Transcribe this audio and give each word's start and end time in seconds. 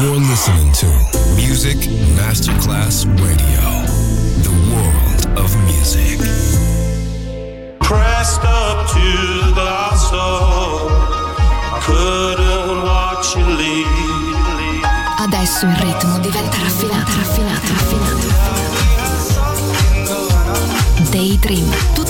You're 0.00 0.16
listening 0.16 0.72
to 0.80 0.86
Music 1.36 1.76
Masterclass 2.16 3.04
Radio, 3.20 3.84
the 4.40 4.50
world 4.72 5.38
of 5.38 5.54
music. 5.66 6.18
Pressed 7.80 8.42
up 8.42 8.88
to 8.88 9.52
the 9.52 9.60
last 9.60 10.10
couldn't 11.84 12.82
watch 12.82 13.36
you 13.36 13.44
leave. 13.44 14.86
Adesso 15.18 15.66
il 15.66 15.76
ritmo 15.76 16.18
diventa 16.20 16.56
raffinato, 16.56 17.12
raffinato, 17.16 17.66
raffinato. 17.66 18.28
Daydream, 21.10 21.68
tutte 21.92 22.09